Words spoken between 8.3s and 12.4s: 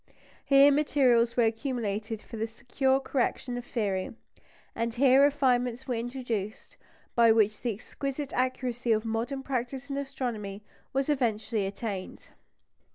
accuracy of modern practice in astronomy was eventually attained.